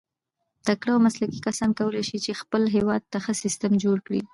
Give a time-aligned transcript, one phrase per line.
[0.67, 4.19] تکړه او مسلکي کسان کولای سي، چي خپل هېواد ته ښه سیسټم جوړ کي.